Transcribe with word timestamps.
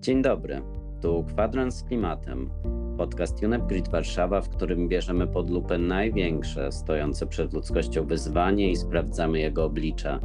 Dzień 0.00 0.22
dobry, 0.22 0.62
tu 1.02 1.24
Kwadrans 1.24 1.76
z 1.76 1.84
Klimatem, 1.84 2.50
podcast 2.98 3.42
UNEP 3.42 3.62
Grid 3.62 3.88
Warszawa, 3.88 4.40
w 4.40 4.48
którym 4.48 4.88
bierzemy 4.88 5.26
pod 5.26 5.50
lupę 5.50 5.78
największe 5.78 6.72
stojące 6.72 7.26
przed 7.26 7.52
ludzkością 7.52 8.06
wyzwanie 8.06 8.70
i 8.70 8.76
sprawdzamy 8.76 9.38
jego 9.38 9.64
oblicza. 9.64 10.20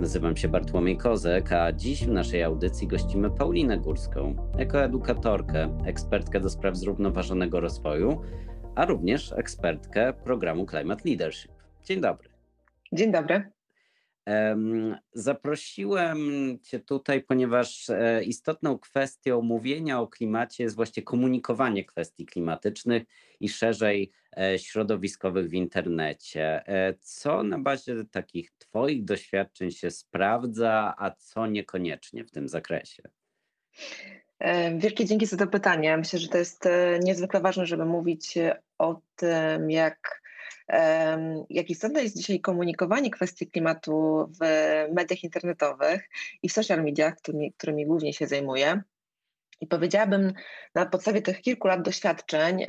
Nazywam 0.00 0.36
się 0.36 0.48
Bartłomiej 0.48 0.96
Kozek, 0.96 1.52
a 1.52 1.72
dziś 1.72 2.04
w 2.04 2.10
naszej 2.10 2.42
audycji 2.42 2.88
gościmy 2.88 3.30
Paulinę 3.30 3.78
Górską, 3.78 4.36
ekoedukatorkę, 4.58 5.78
ekspertkę 5.84 6.40
do 6.40 6.50
spraw 6.50 6.76
zrównoważonego 6.76 7.60
rozwoju, 7.60 8.20
a 8.74 8.86
również 8.86 9.32
ekspertkę 9.32 10.12
programu 10.24 10.66
Climate 10.66 11.08
Leadership. 11.08 11.52
Dzień 11.84 12.00
dobry. 12.00 12.28
Dzień 12.92 13.12
dobry. 13.12 13.55
Zaprosiłem 15.12 16.18
Cię 16.62 16.80
tutaj, 16.80 17.22
ponieważ 17.22 17.90
e, 17.90 18.24
istotną 18.24 18.78
kwestią 18.78 19.42
mówienia 19.42 20.00
o 20.00 20.06
klimacie 20.06 20.64
jest 20.64 20.76
właśnie 20.76 21.02
komunikowanie 21.02 21.84
kwestii 21.84 22.26
klimatycznych 22.26 23.02
i 23.40 23.48
szerzej 23.48 24.12
e, 24.38 24.58
środowiskowych 24.58 25.48
w 25.48 25.54
internecie. 25.54 26.66
E, 26.66 26.94
co 27.00 27.42
na 27.42 27.58
bazie 27.58 28.04
takich 28.10 28.52
Twoich 28.58 29.04
doświadczeń 29.04 29.70
się 29.70 29.90
sprawdza, 29.90 30.94
a 30.98 31.10
co 31.10 31.46
niekoniecznie 31.46 32.24
w 32.24 32.30
tym 32.30 32.48
zakresie? 32.48 33.02
Wielkie 34.76 35.04
dzięki 35.04 35.26
za 35.26 35.36
to 35.36 35.46
pytanie. 35.46 35.96
Myślę, 35.96 36.18
że 36.18 36.28
to 36.28 36.38
jest 36.38 36.68
niezwykle 37.02 37.40
ważne, 37.40 37.66
żeby 37.66 37.84
mówić 37.84 38.34
o 38.78 39.00
tym, 39.16 39.70
jak 39.70 40.22
jak 41.50 41.70
istotne 41.70 42.02
jest 42.02 42.16
dzisiaj 42.16 42.40
komunikowanie 42.40 43.10
kwestii 43.10 43.46
klimatu 43.46 44.26
w 44.40 44.44
mediach 44.92 45.24
internetowych 45.24 46.08
i 46.42 46.48
w 46.48 46.52
social 46.52 46.84
mediach, 46.84 47.16
którymi, 47.16 47.52
którymi 47.52 47.86
głównie 47.86 48.12
się 48.12 48.26
zajmuję. 48.26 48.82
I 49.60 49.66
powiedziałabym 49.66 50.32
na 50.74 50.86
podstawie 50.86 51.22
tych 51.22 51.40
kilku 51.40 51.68
lat 51.68 51.82
doświadczeń, 51.82 52.66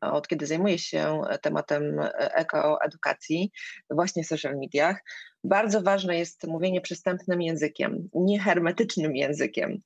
od 0.00 0.28
kiedy 0.28 0.46
zajmuję 0.46 0.78
się 0.78 1.20
tematem 1.42 2.00
ekoedukacji 2.14 3.50
właśnie 3.90 4.24
w 4.24 4.26
social 4.26 4.56
mediach, 4.56 5.04
bardzo 5.44 5.82
ważne 5.82 6.18
jest 6.18 6.46
mówienie 6.46 6.80
przystępnym 6.80 7.42
językiem, 7.42 8.08
niehermetycznym 8.14 9.16
językiem. 9.16 9.82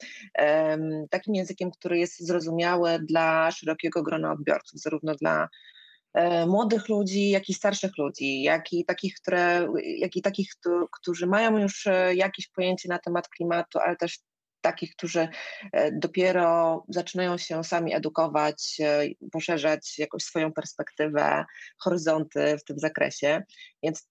Takim 1.11 1.35
językiem, 1.35 1.71
który 1.71 1.99
jest 1.99 2.27
zrozumiały 2.27 2.99
dla 3.09 3.51
szerokiego 3.51 4.03
grona 4.03 4.33
odbiorców, 4.33 4.81
zarówno 4.81 5.15
dla 5.15 5.49
młodych 6.47 6.89
ludzi, 6.89 7.31
jak 7.31 7.49
i 7.49 7.55
starszych 7.55 7.99
ludzi, 7.99 8.43
jak 8.43 8.73
i 8.73 8.85
takich, 8.85 9.15
które, 9.15 9.69
jak 9.99 10.17
i 10.17 10.23
takich 10.23 10.51
którzy 11.01 11.27
mają 11.27 11.59
już 11.59 11.87
e, 11.87 12.15
jakieś 12.15 12.49
pojęcie 12.49 12.89
na 12.89 12.99
temat 12.99 13.29
klimatu, 13.29 13.79
ale 13.79 13.97
też 13.97 14.19
takich, 14.61 14.97
którzy 14.97 15.29
e, 15.73 15.93
dopiero 15.93 16.85
zaczynają 16.89 17.39
się 17.39 17.65
sami 17.65 17.95
edukować, 17.95 18.79
poszerzać 19.33 19.99
jakoś 19.99 20.23
swoją 20.23 20.53
perspektywę, 20.53 21.45
horyzonty 21.79 22.59
w 22.59 22.65
tym 22.65 22.79
zakresie. 22.79 23.43
Więc 23.83 24.09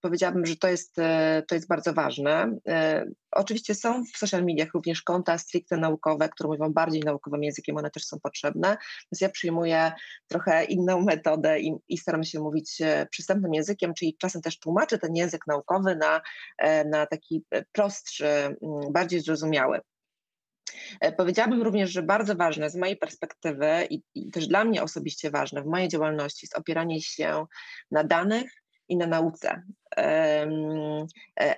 powiedziałabym, 0.00 0.46
że 0.46 0.56
to 0.56 0.68
jest, 0.68 0.98
e, 0.98 1.42
to 1.48 1.54
jest 1.54 1.68
bardzo 1.68 1.92
ważne. 1.92 2.56
E, 2.68 3.04
oczywiście 3.30 3.74
są 3.74 4.04
w 4.04 4.18
social 4.18 4.44
mediach 4.44 4.74
również 4.74 5.02
konta 5.02 5.38
stricte 5.38 5.76
naukowe, 5.76 6.28
które 6.28 6.48
mówią 6.48 6.72
bardziej 6.72 7.02
naukowym 7.02 7.42
językiem, 7.42 7.76
one 7.76 7.90
też 7.90 8.04
są 8.04 8.20
potrzebne. 8.20 8.76
Więc 9.12 9.20
ja 9.20 9.28
przyjmuję 9.28 9.92
trochę 10.28 10.64
inną 10.64 11.00
metodę 11.00 11.60
i, 11.60 11.74
i 11.88 11.98
staram 11.98 12.24
się 12.24 12.40
mówić 12.40 12.80
e, 12.80 13.06
przystępnym 13.10 13.54
językiem, 13.54 13.94
czyli 13.94 14.16
czasem 14.18 14.42
też 14.42 14.58
tłumaczę 14.58 14.98
ten 14.98 15.16
język 15.16 15.46
naukowy 15.46 15.96
na, 15.96 16.20
na 16.86 17.06
taki 17.06 17.44
prostszy, 17.72 18.26
mm, 18.26 18.56
bardziej 18.92 19.20
zrozumiały. 19.20 19.80
Powiedziałabym 21.16 21.62
również, 21.62 21.90
że 21.90 22.02
bardzo 22.02 22.34
ważne 22.34 22.70
z 22.70 22.76
mojej 22.76 22.96
perspektywy 22.96 23.86
i, 23.90 24.02
i, 24.14 24.30
też 24.30 24.46
dla 24.46 24.64
mnie 24.64 24.82
osobiście 24.82 25.30
ważne 25.30 25.62
w 25.62 25.66
mojej 25.66 25.88
działalności 25.88 26.46
jest 26.46 26.58
opieranie 26.58 27.02
się 27.02 27.46
na 27.90 28.04
danych 28.04 28.52
i 28.90 28.96
na 28.96 29.06
nauce, 29.06 29.62
e, 29.96 30.46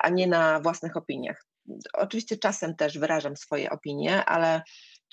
a 0.01 0.09
nie 0.09 0.27
na 0.27 0.61
własnych 0.61 0.97
opiniach. 0.97 1.45
Oczywiście 1.93 2.37
czasem 2.37 2.77
też 2.77 2.99
wyrażam 2.99 3.37
swoje 3.37 3.71
opinie, 3.71 4.25
ale 4.25 4.63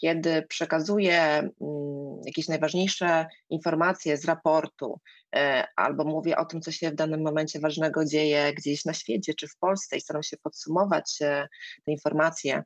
kiedy 0.02 0.42
przekazuję 0.42 1.22
mm, 1.22 2.22
jakieś 2.26 2.48
najważniejsze 2.48 3.28
informacje 3.50 4.18
z 4.18 4.26
raportu, 4.26 5.00
e, 5.36 5.68
albo 5.76 6.04
mówię 6.04 6.38
o 6.38 6.46
tym, 6.46 6.62
co 6.62 6.72
się 6.72 6.90
w 6.90 6.96
danym 6.96 7.22
momencie 7.22 7.60
ważnego 7.60 8.06
dzieje 8.06 8.54
gdzieś 8.54 8.86
na 8.86 8.94
świecie 8.94 9.34
czy 9.34 9.48
w 9.48 9.58
Polsce 9.58 9.98
i 9.98 10.02
staram 10.02 10.24
się 10.24 10.38
podsumować 10.38 11.18
e, 11.22 11.48
te 11.86 11.92
informacje, 11.92 12.64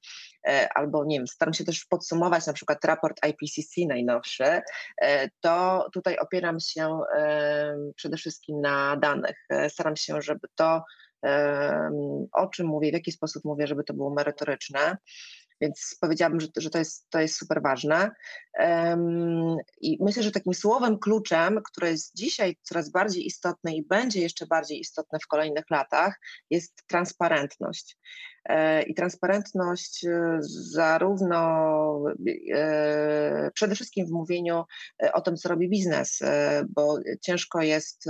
e, 0.47 0.69
albo 0.75 1.05
nie 1.05 1.17
wiem, 1.17 1.27
staram 1.27 1.53
się 1.53 1.63
też 1.63 1.85
podsumować 1.85 2.47
na 2.47 2.53
przykład 2.53 2.85
raport 2.85 3.25
IPCC 3.25 3.81
najnowszy, 3.87 4.61
to 5.39 5.87
tutaj 5.93 6.17
opieram 6.17 6.59
się 6.59 6.99
przede 7.95 8.17
wszystkim 8.17 8.61
na 8.61 8.97
danych. 8.97 9.47
Staram 9.69 9.95
się, 9.95 10.21
żeby 10.21 10.47
to, 10.55 10.83
o 12.33 12.47
czym 12.47 12.67
mówię, 12.67 12.89
w 12.89 12.93
jaki 12.93 13.11
sposób 13.11 13.45
mówię, 13.45 13.67
żeby 13.67 13.83
to 13.83 13.93
było 13.93 14.09
merytoryczne. 14.09 14.97
Więc 15.61 15.97
powiedziałabym, 16.01 16.39
że, 16.39 16.47
że 16.57 16.69
to, 16.69 16.77
jest, 16.77 17.09
to 17.09 17.19
jest 17.19 17.35
super 17.35 17.61
ważne. 17.61 18.11
Um, 18.59 19.57
I 19.81 19.97
myślę, 20.01 20.23
że 20.23 20.31
takim 20.31 20.53
słowem 20.53 20.99
kluczem, 20.99 21.59
które 21.71 21.91
jest 21.91 22.15
dzisiaj 22.15 22.57
coraz 22.61 22.91
bardziej 22.91 23.25
istotne 23.25 23.75
i 23.75 23.85
będzie 23.87 24.21
jeszcze 24.21 24.45
bardziej 24.45 24.79
istotne 24.79 25.19
w 25.19 25.27
kolejnych 25.27 25.69
latach, 25.69 26.19
jest 26.49 26.83
transparentność. 26.87 27.97
E, 28.49 28.83
I 28.83 28.93
transparentność 28.93 30.05
e, 30.05 30.37
zarówno 30.71 32.03
e, 32.53 33.51
przede 33.53 33.75
wszystkim 33.75 34.07
w 34.07 34.11
mówieniu 34.11 34.63
o 35.13 35.21
tym, 35.21 35.37
co 35.37 35.49
robi 35.49 35.69
biznes, 35.69 36.19
bo 36.69 36.99
ciężko 37.21 37.61
jest 37.61 38.05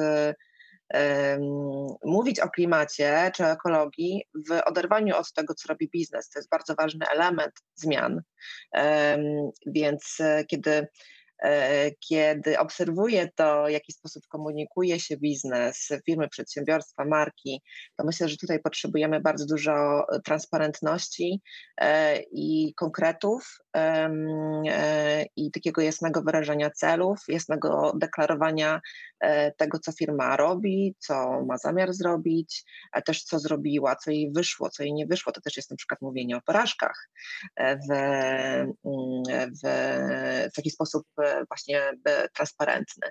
mówić 2.05 2.39
o 2.39 2.49
klimacie 2.49 3.31
czy 3.35 3.45
ekologii 3.45 4.23
w 4.49 4.61
oderwaniu 4.65 5.15
od 5.15 5.33
tego, 5.33 5.53
co 5.53 5.67
robi 5.69 5.89
biznes. 5.89 6.29
To 6.29 6.39
jest 6.39 6.49
bardzo 6.49 6.75
ważny 6.75 7.05
element 7.09 7.53
zmian. 7.75 8.21
Więc 9.65 10.17
e, 10.19 10.45
kiedy 10.45 10.87
kiedy 11.99 12.59
obserwuję 12.59 13.29
to, 13.35 13.63
w 13.67 13.71
jaki 13.71 13.93
sposób 13.93 14.23
komunikuje 14.27 14.99
się 14.99 15.17
biznes, 15.17 15.89
firmy, 16.05 16.29
przedsiębiorstwa, 16.29 17.05
marki, 17.05 17.61
to 17.97 18.05
myślę, 18.05 18.29
że 18.29 18.37
tutaj 18.37 18.59
potrzebujemy 18.59 19.19
bardzo 19.19 19.45
dużo 19.45 20.05
transparentności 20.25 21.41
e, 21.81 22.19
i 22.31 22.73
konkretów 22.75 23.57
e, 23.75 25.25
i 25.35 25.51
takiego 25.51 25.81
jasnego 25.81 26.21
wyrażania 26.21 26.69
celów, 26.69 27.19
jasnego 27.27 27.93
deklarowania 27.97 28.81
tego, 29.57 29.79
co 29.79 29.91
firma 29.91 30.37
robi, 30.37 30.95
co 30.99 31.45
ma 31.45 31.57
zamiar 31.57 31.93
zrobić, 31.93 32.63
a 32.91 33.01
też 33.01 33.23
co 33.23 33.39
zrobiła, 33.39 33.95
co 33.95 34.11
jej 34.11 34.31
wyszło, 34.31 34.69
co 34.69 34.83
jej 34.83 34.93
nie 34.93 35.05
wyszło. 35.05 35.31
To 35.31 35.41
też 35.41 35.57
jest 35.57 35.71
na 35.71 35.77
przykład 35.77 36.01
mówienie 36.01 36.37
o 36.37 36.41
porażkach 36.41 37.09
w, 37.59 37.93
w, 39.63 39.67
w 40.51 40.55
taki 40.55 40.69
sposób 40.69 41.03
właśnie 41.47 41.91
e, 42.05 42.29
transparentny. 42.29 43.07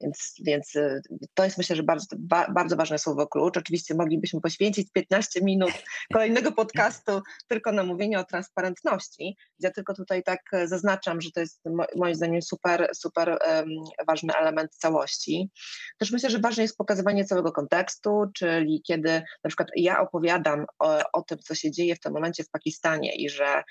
Więc, 0.00 0.34
więc 0.44 0.76
e, 0.76 1.00
to 1.34 1.44
jest 1.44 1.58
myślę, 1.58 1.76
że 1.76 1.82
bardzo, 1.82 2.06
bardzo 2.54 2.76
ważne 2.76 2.98
słowo 2.98 3.26
klucz. 3.26 3.56
Oczywiście 3.56 3.94
moglibyśmy 3.94 4.40
poświęcić 4.40 4.88
15 4.92 5.40
minut 5.42 5.72
kolejnego 6.12 6.52
podcastu 6.52 7.22
tylko 7.48 7.72
na 7.72 7.82
mówienie 7.84 8.18
o 8.18 8.24
transparentności. 8.24 9.36
Ja 9.58 9.70
tylko 9.70 9.94
tutaj 9.94 10.22
tak 10.22 10.40
e, 10.52 10.68
zaznaczam, 10.68 11.20
że 11.20 11.30
to 11.30 11.40
jest 11.40 11.60
moim 11.96 12.14
zdaniem 12.14 12.42
super, 12.42 12.90
super 12.94 13.38
ważny 14.06 14.34
element 14.36 14.74
całości. 14.74 15.50
Też 15.98 16.10
myślę, 16.12 16.30
że 16.30 16.38
ważne 16.38 16.62
jest 16.62 16.76
pokazywanie 16.76 17.24
całego 17.24 17.52
kontekstu, 17.52 18.24
czyli 18.34 18.82
kiedy 18.86 19.22
na 19.44 19.48
przykład 19.48 19.68
ja 19.76 20.00
opowiadam 20.00 20.66
o, 20.78 20.98
o 21.12 21.22
tym, 21.22 21.38
co 21.38 21.54
się 21.54 21.70
dzieje 21.70 21.96
w 21.96 22.00
tym 22.00 22.12
momencie 22.12 22.44
w 22.44 22.50
Pakistanie 22.50 23.16
i 23.16 23.28
że, 23.28 23.62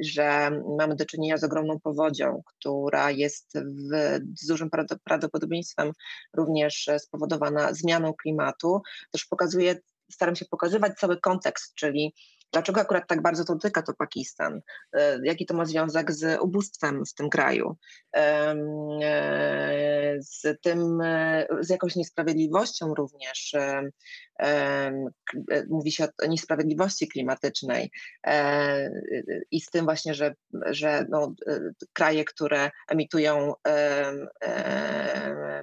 że 0.00 0.50
mamy 0.78 0.96
do 0.96 1.06
czynienia 1.06 1.38
z 1.38 1.44
ogromną 1.44 1.80
powodzią, 1.80 2.42
która 2.46 3.03
jest 3.10 3.52
w, 3.54 4.18
z 4.38 4.46
dużym 4.46 4.70
prawdopodobieństwem 5.04 5.92
również 6.36 6.90
spowodowana 6.98 7.72
zmianą 7.74 8.14
klimatu, 8.14 8.82
też 9.12 9.24
pokazuje, 9.24 9.76
staram 10.12 10.36
się 10.36 10.44
pokazywać 10.44 10.98
cały 10.98 11.20
kontekst, 11.20 11.74
czyli 11.74 12.14
Dlaczego 12.54 12.80
akurat 12.80 13.08
tak 13.08 13.22
bardzo 13.22 13.44
to 13.44 13.54
dotyka 13.54 13.82
to 13.82 13.94
Pakistan? 13.94 14.60
E, 14.92 15.18
jaki 15.22 15.46
to 15.46 15.54
ma 15.54 15.64
związek 15.64 16.12
z 16.12 16.40
ubóstwem 16.40 17.04
w 17.06 17.14
tym 17.14 17.30
kraju? 17.30 17.76
E, 18.16 18.54
z 20.20 20.60
tym, 20.62 21.00
e, 21.00 21.46
z 21.60 21.70
jakąś 21.70 21.96
niesprawiedliwością 21.96 22.94
również. 22.94 23.54
Mówi 25.68 25.92
się 25.92 26.08
o 26.22 26.26
niesprawiedliwości 26.26 27.08
klimatycznej 27.08 27.90
i 29.50 29.60
z 29.60 29.66
tym 29.66 29.84
właśnie, 29.84 30.14
że, 30.14 30.34
że 30.66 31.06
no, 31.08 31.34
kraje, 31.92 32.24
które 32.24 32.70
emitują 32.88 33.52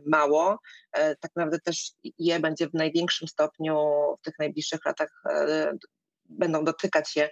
mało, 0.06 0.60
tak 0.94 1.32
naprawdę 1.36 1.60
też 1.60 1.92
je 2.20 2.40
będzie 2.40 2.68
w 2.68 2.74
największym 2.74 3.28
stopniu 3.28 3.76
w 4.22 4.26
tych 4.26 4.40
najbliższych 4.40 4.86
latach 4.86 5.24
będą 6.32 6.64
dotykać 6.64 7.12
się, 7.12 7.30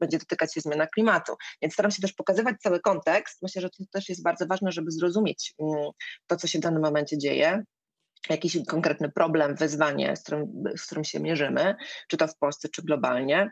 będzie 0.00 0.18
dotykać 0.18 0.54
się 0.54 0.60
zmiana 0.60 0.86
klimatu. 0.86 1.32
Więc 1.62 1.74
staram 1.74 1.90
się 1.90 2.02
też 2.02 2.12
pokazywać 2.12 2.56
cały 2.60 2.80
kontekst. 2.80 3.42
Myślę, 3.42 3.62
że 3.62 3.70
to 3.70 3.84
też 3.92 4.08
jest 4.08 4.22
bardzo 4.22 4.46
ważne, 4.46 4.72
żeby 4.72 4.90
zrozumieć 4.90 5.54
mm, 5.58 5.90
to, 6.26 6.36
co 6.36 6.46
się 6.46 6.58
w 6.58 6.62
danym 6.62 6.82
momencie 6.82 7.18
dzieje 7.18 7.62
jakiś 8.30 8.58
konkretny 8.68 9.10
problem, 9.10 9.54
wyzwanie, 9.54 10.16
z 10.16 10.22
którym, 10.22 10.64
z 10.76 10.86
którym 10.86 11.04
się 11.04 11.20
mierzymy, 11.20 11.74
czy 12.08 12.16
to 12.16 12.28
w 12.28 12.38
Polsce, 12.38 12.68
czy 12.68 12.82
globalnie. 12.82 13.50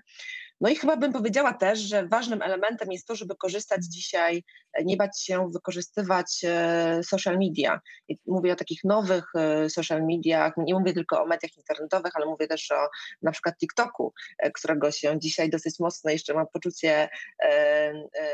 No 0.60 0.68
i 0.68 0.76
chyba 0.76 0.96
bym 0.96 1.12
powiedziała 1.12 1.52
też, 1.52 1.78
że 1.78 2.08
ważnym 2.08 2.42
elementem 2.42 2.92
jest 2.92 3.06
to, 3.06 3.14
żeby 3.14 3.36
korzystać 3.36 3.84
dzisiaj, 3.84 4.44
e, 4.72 4.84
nie 4.84 4.96
bać 4.96 5.22
się 5.22 5.50
wykorzystywać 5.50 6.40
e, 6.44 7.00
social 7.02 7.38
media. 7.38 7.80
Mówię 8.26 8.52
o 8.52 8.56
takich 8.56 8.84
nowych 8.84 9.24
e, 9.34 9.70
social 9.70 10.02
mediach, 10.06 10.52
nie 10.56 10.74
mówię 10.74 10.92
tylko 10.92 11.22
o 11.22 11.26
mediach 11.26 11.56
internetowych, 11.56 12.12
ale 12.16 12.26
mówię 12.26 12.46
też 12.46 12.70
o 12.70 12.88
na 13.22 13.32
przykład 13.32 13.56
TikToku, 13.56 14.12
którego 14.54 14.90
się 14.90 15.20
dzisiaj 15.20 15.50
dosyć 15.50 15.78
mocno 15.78 16.10
jeszcze 16.10 16.34
mam 16.34 16.46
poczucie 16.52 17.08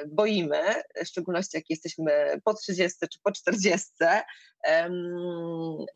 boimy, 0.07 0.83
w 1.05 1.07
szczególności 1.07 1.57
jak 1.57 1.71
jesteśmy 1.71 2.41
po 2.45 2.55
30 2.55 2.99
czy 3.13 3.19
po 3.23 3.33
40, 3.33 3.89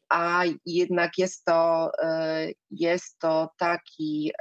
a 0.09 0.43
jednak 0.67 1.19
jest 1.19 1.45
to, 1.45 1.91
jest 2.71 3.19
to 3.19 3.51
taki, 3.59 4.33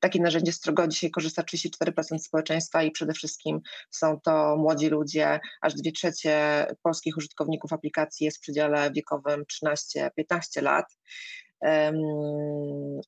takie 0.00 0.20
narzędzie, 0.20 0.52
z 0.52 0.60
którego 0.70 0.88
dzisiaj 0.88 1.10
korzysta 1.10 1.42
34% 1.42 2.18
społeczeństwa 2.18 2.82
i 2.82 2.90
przede 2.90 3.12
wszystkim 3.12 3.60
są 3.90 4.20
to 4.20 4.56
młodzi 4.56 4.88
ludzie, 4.88 5.40
aż 5.60 5.74
dwie 5.74 5.92
trzecie 5.92 6.66
polskich 6.82 7.16
użytkowników 7.16 7.72
aplikacji 7.72 8.24
jest 8.24 8.38
w 8.38 8.40
przedziale 8.40 8.90
wiekowym 8.92 9.44
13-15 9.64 10.62
lat. 10.62 10.86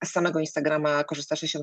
Z 0.05 0.11
samego 0.13 0.41
Instagrama 0.41 1.05
korzysta 1.05 1.35
60% 1.35 1.63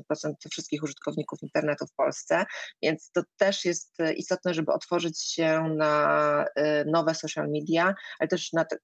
wszystkich 0.50 0.82
użytkowników 0.82 1.42
internetu 1.42 1.86
w 1.86 1.94
Polsce, 1.94 2.44
więc 2.82 3.10
to 3.10 3.22
też 3.36 3.64
jest 3.64 3.98
istotne, 4.16 4.54
żeby 4.54 4.72
otworzyć 4.72 5.22
się 5.22 5.74
na 5.76 6.44
y, 6.58 6.84
nowe 6.86 7.14
social 7.14 7.48
media, 7.48 7.94
ale 8.18 8.28
też 8.28 8.52
na 8.52 8.64
te, 8.64 8.76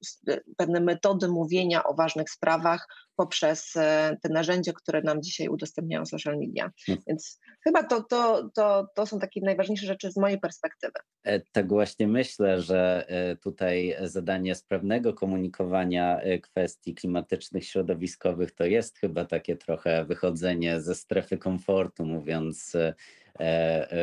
pewne 0.57 0.81
metody 0.81 1.29
mówienia 1.29 1.85
o 1.85 1.95
ważnych 1.95 2.31
sprawach 2.31 2.87
poprzez 3.17 3.77
e, 3.77 4.17
te 4.23 4.29
narzędzia, 4.29 4.73
które 4.73 5.03
nam 5.03 5.23
dzisiaj 5.23 5.49
udostępniają 5.49 6.07
social 6.07 6.39
media. 6.39 6.71
Hmm. 6.87 7.03
Więc 7.07 7.41
chyba 7.67 7.83
to, 7.83 8.03
to, 8.03 8.51
to, 8.55 8.89
to 8.95 9.07
są 9.07 9.19
takie 9.19 9.41
najważniejsze 9.41 9.87
rzeczy 9.87 10.13
z 10.13 10.17
mojej 10.17 10.41
perspektywy. 10.41 10.99
E, 11.25 11.41
tak 11.41 11.69
właśnie 11.69 12.09
myślę, 12.09 12.63
że 12.63 13.05
e, 13.09 13.37
tutaj 13.37 13.97
zadanie 14.03 14.55
sprawnego 14.55 15.15
komunikowania 15.15 16.21
kwestii 16.43 16.95
klimatycznych, 16.95 17.65
środowiskowych 17.65 18.55
to 18.55 18.65
jest 18.65 18.99
chyba 18.99 19.25
takie 19.25 19.57
trochę 19.57 20.05
wychodzenie 20.05 20.81
ze 20.81 20.95
strefy 20.95 21.39
komfortu, 21.39 22.05
mówiąc 22.05 22.77
E, 22.77 22.89
e, 22.89 22.95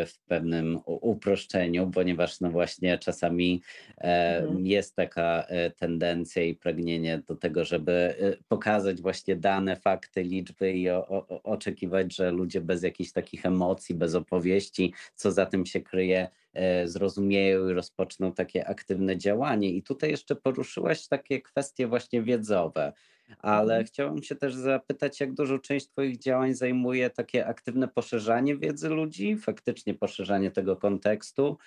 w 0.06 0.14
pewnym 0.28 0.80
uproszczeniu, 0.86 1.92
ponieważ 1.94 2.40
no 2.40 2.50
właśnie 2.50 2.98
czasami 2.98 3.62
e, 3.98 4.38
mhm. 4.38 4.66
jest 4.66 4.96
taka 4.96 5.48
tendencja 5.78 6.44
i 6.44 6.56
pragnienie 6.56 7.22
do 7.28 7.36
tego, 7.36 7.66
żeby 7.66 8.16
pokazać 8.48 9.02
właśnie 9.02 9.36
dane, 9.36 9.76
fakty, 9.76 10.24
liczby 10.24 10.74
i 10.74 10.90
o, 10.90 11.08
o, 11.08 11.44
oczekiwać, 11.44 12.16
że 12.16 12.32
ludzie 12.32 12.62
bez 12.62 12.84
jakichś 12.84 13.12
takich 13.12 13.46
emocji, 13.46 13.96
bez 13.96 14.16
opowieści, 14.16 14.94
co 15.16 15.32
za 15.32 15.46
tym 15.46 15.66
się 15.66 15.82
kryje, 15.82 16.28
zrozumieją 16.86 17.70
i 17.70 17.74
rozpoczną 17.74 18.34
takie 18.34 18.68
aktywne 18.68 19.18
działanie. 19.18 19.70
I 19.70 19.84
tutaj 19.84 20.10
jeszcze 20.10 20.36
poruszyłaś 20.36 21.08
takie 21.08 21.42
kwestie 21.42 21.88
właśnie 21.88 22.22
wiedzowe 22.22 22.94
ale 23.40 23.74
mhm. 23.74 23.86
chciałbym 23.86 24.24
się 24.24 24.36
też 24.36 24.56
zapytać, 24.56 25.20
jak 25.20 25.34
dużą 25.34 25.60
część 25.60 25.88
Twoich 25.88 26.18
działań 26.18 26.54
zajmuje 26.54 27.10
takie 27.10 27.48
aktywne 27.48 27.88
poszerzanie 27.88 28.58
wiedzy 28.58 28.90
ludzi, 28.90 29.38
faktycznie 29.38 29.94
poszerzanie 29.94 30.52
tego 30.52 30.76
kontekstu, 30.76 31.58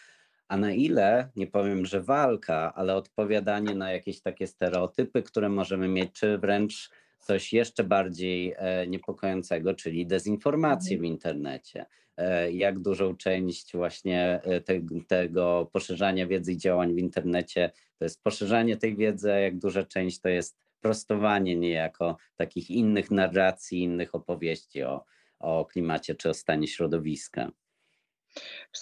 a 0.48 0.56
na 0.56 0.72
ile, 0.72 1.28
nie 1.36 1.46
powiem, 1.46 1.86
że 1.86 2.02
walka, 2.02 2.74
ale 2.74 2.96
odpowiadanie 2.96 3.74
na 3.74 3.92
jakieś 3.92 4.20
takie 4.20 4.46
stereotypy, 4.46 5.22
które 5.22 5.48
możemy 5.48 5.88
mieć, 5.88 6.12
czy 6.12 6.38
wręcz 6.38 6.90
coś 7.18 7.52
jeszcze 7.52 7.84
bardziej 7.84 8.54
e, 8.56 8.86
niepokojącego, 8.86 9.74
czyli 9.74 10.06
dezinformację 10.06 10.96
mhm. 10.96 11.00
w 11.00 11.12
internecie. 11.12 11.86
E, 12.16 12.52
jak 12.52 12.78
dużą 12.78 13.16
część 13.16 13.72
właśnie 13.72 14.40
e, 14.42 14.60
te, 14.60 14.80
tego 15.08 15.70
poszerzania 15.72 16.26
wiedzy 16.26 16.52
i 16.52 16.56
działań 16.56 16.94
w 16.94 16.98
internecie 16.98 17.70
to 17.98 18.04
jest 18.04 18.22
poszerzanie 18.22 18.76
tej 18.76 18.96
wiedzy, 18.96 19.32
a 19.32 19.38
jak 19.38 19.58
duża 19.58 19.82
część 19.82 20.20
to 20.20 20.28
jest 20.28 20.65
prostowanie 20.86 21.56
niejako 21.56 22.16
takich 22.36 22.70
innych 22.70 23.10
narracji, 23.10 23.82
innych 23.82 24.14
opowieści 24.14 24.82
o, 24.82 25.04
o 25.38 25.64
klimacie 25.64 26.14
czy 26.14 26.30
o 26.30 26.34
stanie 26.34 26.68
środowiska. 26.68 27.50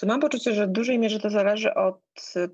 Mam 0.02 0.20
poczucie, 0.20 0.54
że 0.54 0.66
w 0.66 0.70
dużej 0.70 0.98
mierze 0.98 1.20
to 1.20 1.30
zależy 1.30 1.74
od 1.74 2.00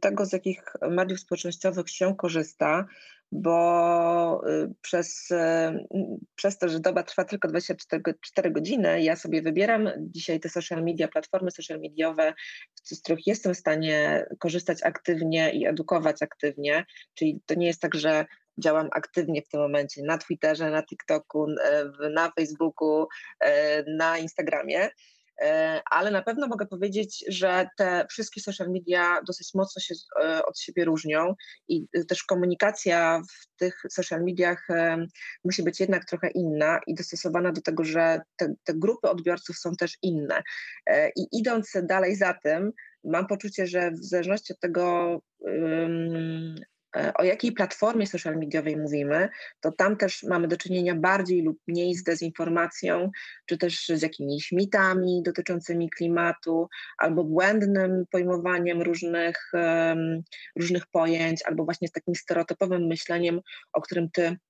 tego, 0.01 0.27
z 0.27 0.33
jakich 0.33 0.63
mediów 0.91 1.21
społecznościowych 1.21 1.91
się 1.91 2.17
korzysta, 2.17 2.87
bo 3.33 4.43
y, 4.49 4.75
przez, 4.83 5.31
y, 5.31 5.37
przez 6.35 6.59
to, 6.59 6.69
że 6.69 6.81
doba 6.81 7.03
trwa 7.03 7.25
tylko 7.25 7.49
24 7.49 8.51
godziny, 8.51 9.03
ja 9.03 9.17
sobie 9.17 9.43
wybieram 9.43 9.91
dzisiaj 9.99 10.41
te 10.41 10.49
social 10.49 10.85
media, 10.85 11.09
platformy 11.09 11.51
social 11.51 11.81
mediowe, 11.81 12.35
z 12.75 13.03
których 13.03 13.27
jestem 13.27 13.55
w 13.55 13.59
stanie 13.59 14.27
korzystać 14.39 14.83
aktywnie 14.83 15.53
i 15.53 15.67
edukować 15.67 16.23
aktywnie, 16.23 16.85
czyli 17.15 17.41
to 17.47 17.55
nie 17.55 17.67
jest 17.67 17.81
tak, 17.81 17.95
że 17.95 18.27
działam 18.61 18.89
aktywnie 18.93 19.43
w 19.43 19.49
tym 19.49 19.61
momencie 19.61 20.03
na 20.03 20.19
Twitterze, 20.19 20.71
na 20.71 20.83
TikToku, 20.83 21.47
na 22.15 22.33
Facebooku, 22.39 23.07
e, 23.41 23.85
na 23.97 24.19
Instagramie. 24.19 24.89
E, 25.43 25.81
ale 25.91 26.11
na 26.11 26.23
pewno 26.23 26.47
mogę 26.47 26.67
powiedzieć, 26.67 27.25
że 27.29 27.69
te 27.79 28.07
wszystkie 28.11 28.41
social 28.41 28.69
media 28.71 29.21
dosyć 29.27 29.55
mocno 29.55 29.81
się 29.81 29.95
e, 30.23 30.43
od 30.45 30.61
siebie 30.61 30.85
różnią 30.85 31.35
i 31.69 31.87
też 32.09 32.23
komunikacja 32.23 33.23
w 33.31 33.57
tych 33.57 33.83
social 33.91 34.25
mediach 34.25 34.69
musi 35.45 35.63
być 35.63 35.81
jednak 35.81 36.05
trochę 36.05 36.31
inna 36.31 36.81
i 36.87 36.95
dostosowana 36.95 37.53
do 37.53 37.63
tego, 37.63 37.85
że 37.85 38.21
te, 38.37 38.55
te 38.65 38.75
grupy 38.75 39.09
odbiorców 39.09 39.59
są 39.59 39.77
też 39.77 39.99
inne. 40.03 40.43
I 41.17 41.27
idąc 41.33 41.73
dalej 41.83 42.17
za 42.17 42.35
tym, 42.43 42.73
mam 43.05 43.27
poczucie, 43.27 43.67
że 43.67 43.91
w 43.91 44.05
zależności 44.05 44.53
od 44.53 44.61
tego, 44.61 45.21
E, 45.47 45.89
o 47.15 47.25
jakiej 47.25 47.53
platformie 47.53 48.07
social 48.07 48.37
mediowej 48.37 48.77
mówimy, 48.77 49.29
to 49.61 49.73
tam 49.73 49.97
też 49.97 50.23
mamy 50.23 50.49
do 50.49 50.57
czynienia 50.57 50.95
bardziej 50.95 51.43
lub 51.43 51.59
mniej 51.67 51.95
z 51.95 52.03
dezinformacją, 52.03 53.11
czy 53.47 53.59
też 53.59 53.89
z 53.89 54.03
jakimiś 54.03 54.53
mitami 54.53 55.23
dotyczącymi 55.25 55.91
klimatu, 55.91 56.69
albo 56.99 57.25
błędnym 57.25 58.05
pojmowaniem 58.11 58.83
różnych, 58.83 59.53
różnych 60.57 60.87
pojęć, 60.87 61.43
albo 61.47 61.65
właśnie 61.65 61.89
z 61.89 61.93
takim 61.93 62.15
stereotypowym 62.15 62.87
myśleniem, 62.87 63.41
o 63.73 63.81
którym 63.81 64.11
ty 64.11 64.37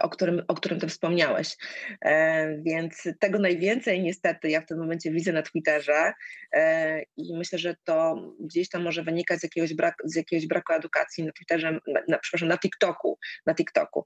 o 0.00 0.08
którym, 0.08 0.42
o 0.48 0.54
którym 0.54 0.80
ty 0.80 0.88
wspomniałeś. 0.88 1.56
E, 2.04 2.62
więc 2.62 3.08
tego 3.20 3.38
najwięcej 3.38 4.02
niestety 4.02 4.50
ja 4.50 4.60
w 4.60 4.66
tym 4.66 4.78
momencie 4.78 5.10
widzę 5.10 5.32
na 5.32 5.42
Twitterze 5.42 6.12
e, 6.52 7.02
i 7.16 7.36
myślę, 7.36 7.58
że 7.58 7.76
to 7.84 8.16
gdzieś 8.40 8.68
tam 8.68 8.82
może 8.82 9.02
wynikać 9.02 9.40
z 9.40 9.42
jakiegoś, 9.42 9.74
brak, 9.74 9.94
z 10.04 10.16
jakiegoś 10.16 10.46
braku 10.46 10.72
edukacji 10.72 11.24
na 11.24 11.32
Twitterze, 11.32 11.72
na, 11.72 12.00
na, 12.08 12.18
przepraszam, 12.18 12.48
na 12.48 12.58
TikToku, 12.58 13.18
na 13.46 13.54
TikToku. 13.54 14.04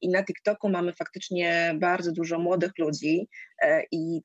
I 0.00 0.08
na 0.08 0.24
TikToku 0.24 0.68
mamy 0.68 0.92
faktycznie 0.92 1.74
bardzo 1.78 2.12
dużo 2.12 2.38
młodych 2.38 2.72
ludzi 2.78 3.28
i 3.92 4.20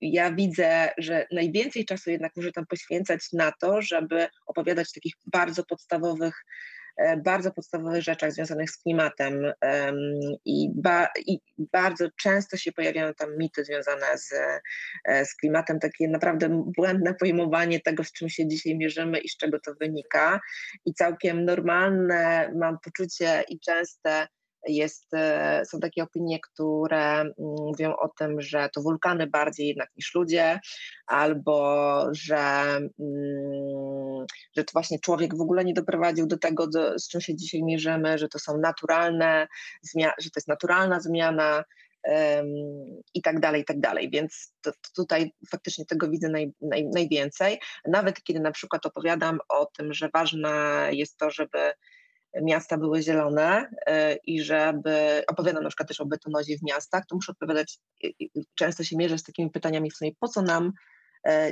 ja 0.00 0.32
widzę, 0.32 0.90
że 0.98 1.26
najwięcej 1.32 1.84
czasu 1.84 2.10
jednak 2.10 2.32
muszę 2.36 2.52
tam 2.52 2.66
poświęcać 2.66 3.20
na 3.32 3.52
to, 3.60 3.82
żeby 3.82 4.28
opowiadać 4.46 4.92
takich 4.92 5.12
bardzo 5.26 5.64
podstawowych 5.64 6.44
E, 6.44 6.79
bardzo 7.24 7.52
podstawowych 7.52 8.02
rzeczach 8.02 8.32
związanych 8.32 8.70
z 8.70 8.78
klimatem 8.78 9.52
i, 10.44 10.70
ba, 10.74 11.08
i 11.26 11.38
bardzo 11.58 12.08
często 12.16 12.56
się 12.56 12.72
pojawiają 12.72 13.14
tam 13.14 13.38
mity 13.38 13.64
związane 13.64 14.18
z, 14.18 14.32
e, 15.04 15.24
z 15.24 15.34
klimatem, 15.34 15.78
takie 15.78 16.08
naprawdę 16.08 16.64
błędne 16.76 17.14
pojmowanie 17.14 17.80
tego, 17.80 18.04
z 18.04 18.12
czym 18.12 18.28
się 18.28 18.48
dzisiaj 18.48 18.76
mierzymy 18.76 19.18
i 19.18 19.28
z 19.28 19.36
czego 19.36 19.60
to 19.60 19.74
wynika. 19.74 20.40
I 20.84 20.94
całkiem 20.94 21.44
normalne 21.44 22.52
mam 22.56 22.78
poczucie 22.84 23.44
i 23.48 23.60
częste 23.60 24.26
jest, 24.68 25.14
e, 25.14 25.62
są 25.64 25.80
takie 25.80 26.02
opinie, 26.02 26.38
które 26.40 27.20
mm, 27.20 27.34
mówią 27.38 27.96
o 27.96 28.08
tym, 28.08 28.40
że 28.40 28.68
to 28.74 28.82
wulkany 28.82 29.26
bardziej 29.26 29.68
jednak 29.68 29.88
niż 29.96 30.14
ludzie, 30.14 30.60
albo 31.06 32.06
że, 32.12 32.62
mm, 33.00 34.26
że 34.56 34.64
to 34.64 34.70
właśnie 34.72 34.98
człowiek 34.98 35.36
w 35.36 35.40
ogóle 35.40 35.64
nie 35.64 35.74
doprowadził 35.74 36.26
do 36.26 36.38
tego, 36.38 36.66
do, 36.66 36.98
z 36.98 37.08
czym 37.08 37.20
się 37.20 37.36
dzisiaj 37.36 37.62
mierzymy, 37.62 38.18
że 38.18 38.28
to 38.28 38.38
są 38.38 38.58
naturalne, 38.58 39.48
że 39.96 40.30
to 40.30 40.36
jest 40.36 40.48
naturalna 40.48 41.00
zmiana, 41.00 41.64
i 43.14 43.22
tak 43.22 43.40
dalej, 43.40 43.62
i 43.62 43.64
tak 43.64 43.80
dalej. 43.80 44.10
Więc 44.10 44.54
to, 44.60 44.72
to 44.72 44.90
tutaj 44.96 45.32
faktycznie 45.50 45.86
tego 45.86 46.08
widzę 46.08 46.28
naj, 46.28 46.52
naj, 46.60 46.88
najwięcej. 46.94 47.60
Nawet 47.88 48.22
kiedy 48.22 48.40
na 48.40 48.52
przykład 48.52 48.86
opowiadam 48.86 49.38
o 49.48 49.66
tym, 49.66 49.92
że 49.92 50.08
ważne 50.12 50.50
jest 50.92 51.16
to, 51.16 51.30
żeby 51.30 51.72
miasta 52.42 52.78
były 52.78 53.02
zielone 53.02 53.70
i 54.26 54.42
żeby 54.42 55.22
opowiadam 55.26 55.62
na 55.62 55.68
przykład 55.68 55.88
też 55.88 56.00
o 56.00 56.06
betonozie 56.06 56.58
w 56.58 56.62
miastach, 56.62 57.06
to 57.06 57.14
muszę 57.14 57.32
odpowiadać, 57.32 57.78
często 58.54 58.84
się 58.84 58.96
mierzę 58.96 59.18
z 59.18 59.22
takimi 59.22 59.50
pytaniami 59.50 59.90
w 59.90 59.96
sumie, 59.96 60.10
po 60.20 60.28
co 60.28 60.42
nam 60.42 60.72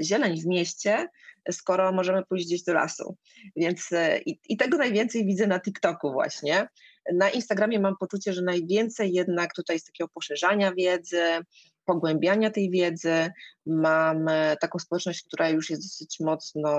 zieleń 0.03 0.41
w 0.41 0.47
mieście, 0.47 1.07
skoro 1.51 1.93
możemy 1.93 2.23
pójść 2.29 2.47
gdzieś 2.47 2.63
do 2.63 2.73
lasu. 2.73 3.17
Więc 3.57 3.91
i, 4.27 4.41
i 4.49 4.57
tego 4.57 4.79
najwięcej 4.79 5.27
widzę 5.27 5.47
na 5.47 5.61
TikToku 5.61 6.13
właśnie. 6.13 6.69
Na 7.15 7.31
Instagramie 7.31 7.81
mam 7.81 7.95
poczucie, 8.01 8.33
że 8.33 8.43
najwięcej 8.43 9.13
jednak 9.13 9.55
tutaj 9.55 9.77
jest 9.77 9.87
takiego 9.87 10.09
poszerzania 10.09 10.73
wiedzy, 10.75 11.23
pogłębiania 11.89 12.51
tej 12.51 12.71
wiedzy. 12.71 13.31
Mam 13.67 14.27
taką 14.61 14.79
społeczność, 14.79 15.25
która 15.27 15.49
już 15.49 15.71
jest 15.71 15.83
dosyć 15.83 16.17
mocno, 16.21 16.73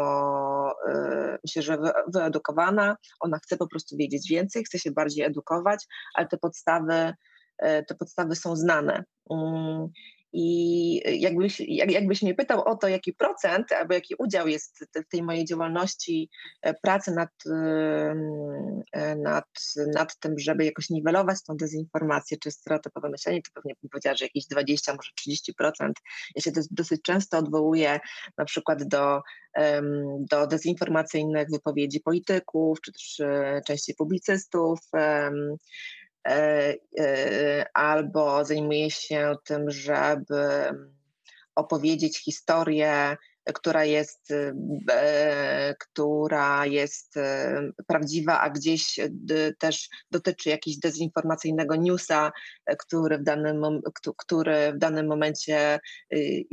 yy, 0.87 1.37
myślę, 1.43 1.61
że 1.61 1.77
wyedukowana. 2.13 2.97
Ona 3.19 3.37
chce 3.37 3.57
po 3.57 3.67
prostu 3.67 3.97
wiedzieć 3.97 4.29
więcej, 4.29 4.63
chce 4.63 4.79
się 4.79 4.91
bardziej 4.91 5.25
edukować, 5.25 5.85
ale 6.15 6.27
te 6.27 6.37
podstawy, 6.37 7.13
yy, 7.61 7.85
te 7.85 7.95
podstawy 7.95 8.35
są 8.35 8.55
znane. 8.55 9.03
I 10.33 11.21
jakbyś, 11.21 11.59
jak, 11.59 11.91
jakbyś 11.91 12.21
mnie 12.21 12.35
pytał 12.35 12.63
o 12.63 12.75
to, 12.75 12.87
jaki 12.87 13.13
procent 13.13 13.71
albo 13.71 13.93
jaki 13.93 14.15
udział 14.19 14.47
jest 14.47 14.85
w 14.95 15.09
tej 15.09 15.23
mojej 15.23 15.45
działalności 15.45 16.29
e, 16.61 16.73
pracy 16.73 17.11
nad, 17.11 17.29
e, 18.91 19.15
nad, 19.15 19.45
nad 19.95 20.19
tym, 20.19 20.39
żeby 20.39 20.65
jakoś 20.65 20.89
niwelować 20.89 21.43
tą 21.43 21.57
dezinformację 21.57 22.37
czy 22.37 22.51
stereotypowe 22.51 23.09
myślenie, 23.09 23.41
to 23.41 23.51
pewnie 23.53 23.73
bym 23.81 23.89
powiedziała, 23.89 24.15
że 24.15 24.25
jakieś 24.25 24.45
20, 24.47 24.93
może 24.93 25.09
30%. 25.61 25.91
Ja 26.35 26.41
się 26.41 26.51
dosyć 26.71 27.01
często 27.01 27.37
odwołuję 27.37 27.99
na 28.37 28.45
przykład 28.45 28.83
do, 28.83 29.21
do 30.31 30.47
dezinformacyjnych 30.47 31.47
wypowiedzi 31.51 31.99
polityków, 31.99 32.81
czy 32.81 32.91
też 32.91 33.19
e, 33.19 33.61
części 33.67 33.93
publicystów, 33.93 34.79
E, 34.95 34.99
e, 34.99 35.31
albo 37.73 38.45
zajmuje 38.45 38.91
się 38.91 39.35
tym, 39.43 39.71
żeby 39.71 40.69
opowiedzieć 41.55 42.23
historię, 42.23 43.17
która 43.53 43.85
jest, 43.85 44.31
e, 44.31 45.75
która 45.79 46.65
jest 46.65 47.15
prawdziwa, 47.87 48.41
a 48.41 48.49
gdzieś 48.49 48.99
też 49.59 49.89
dotyczy 50.11 50.49
jakiegoś 50.49 50.77
dezinformacyjnego 50.79 51.75
newsa, 51.75 52.31
który 52.79 53.17
w 53.17 53.23
danym, 53.23 53.81
który 54.17 54.73
w 54.73 54.77
danym 54.77 55.07
momencie 55.07 55.79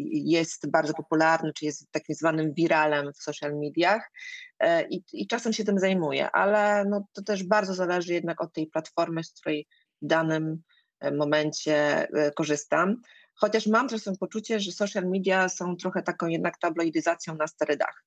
jest 0.09 0.71
bardzo 0.71 0.95
popularny, 0.95 1.53
czy 1.53 1.65
jest 1.65 1.91
takim 1.91 2.15
zwanym 2.15 2.55
wiralem 2.55 3.12
w 3.12 3.23
social 3.23 3.53
mediach. 3.55 4.11
E, 4.61 4.88
i, 4.88 5.05
i 5.12 5.26
czasem 5.26 5.53
się 5.53 5.65
tym 5.65 5.79
zajmuję, 5.79 6.31
ale 6.31 6.85
no, 6.85 7.07
to 7.12 7.23
też 7.23 7.45
bardzo 7.45 7.75
zależy 7.75 8.15
jednak 8.15 8.41
od 8.41 8.53
tej 8.53 8.67
platformy, 8.67 9.25
z 9.25 9.33
której 9.33 9.67
w 10.03 10.07
danym 10.07 10.62
e, 11.00 11.11
momencie 11.11 12.09
e, 12.09 12.31
korzystam. 12.31 12.97
Chociaż 13.37 13.66
mam 13.66 13.88
czasem 13.88 14.16
poczucie, 14.16 14.61
że 14.61 14.73
social 14.73 15.05
media 15.05 15.49
są 15.49 15.76
trochę 15.76 16.02
taką 16.02 16.26
jednak 16.26 16.59
tabloidyzacją 16.59 17.35
na 17.35 17.47
sterydach. 17.47 18.05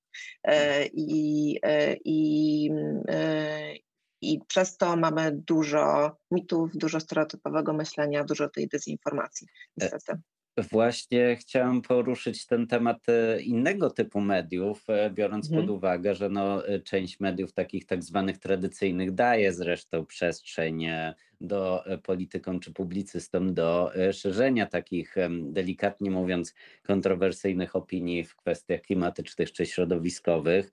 I, 0.93 1.59
i, 2.05 2.69
i 4.21 4.39
przez 4.48 4.77
to 4.77 4.95
mamy 4.95 5.31
dużo 5.31 6.17
mitów, 6.31 6.77
dużo 6.77 7.00
stereotypowego 7.00 7.74
myślenia, 7.74 8.24
dużo 8.24 8.50
tej 8.50 8.67
dezinformacji, 8.67 9.48
niestety. 9.77 10.21
Właśnie 10.58 11.36
chciałem 11.36 11.82
poruszyć 11.82 12.46
ten 12.46 12.68
temat 12.68 13.10
e, 13.10 13.41
innego 13.41 13.89
typu 13.89 14.22
mediów, 14.22 14.89
e, 14.89 15.10
biorąc 15.10 15.46
mhm. 15.46 15.62
pod 15.62 15.75
uwagę, 15.75 16.15
że 16.15 16.29
no, 16.29 16.68
e, 16.68 16.79
część 16.79 17.20
mediów 17.20 17.53
takich 17.53 17.86
tak 17.86 18.03
zwanych 18.03 18.38
tradycyjnych 18.38 19.12
daje 19.12 19.53
zresztą 19.53 20.06
przestrzeń 20.06 20.86
do 21.41 21.84
politykom 22.03 22.60
czy 22.60 22.74
publicystom 22.74 23.53
do 23.53 23.91
szerzenia 24.12 24.65
takich, 24.65 25.15
delikatnie 25.41 26.12
mówiąc, 26.12 26.53
kontrowersyjnych 26.84 27.75
opinii 27.75 28.24
w 28.24 28.36
kwestiach 28.36 28.82
klimatycznych 28.82 29.51
czy 29.51 29.65
środowiskowych. 29.65 30.72